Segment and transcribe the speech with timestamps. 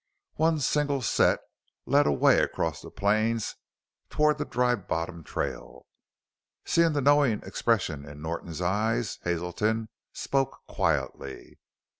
[0.37, 1.41] One single set
[1.85, 3.53] led away across the plains
[4.09, 5.85] toward the Dry Bottom trail.
[6.65, 11.59] Seeing the knowing expression in Norton's eyes, Hazelton spoke quietly.